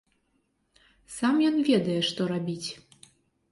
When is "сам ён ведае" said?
1.17-1.99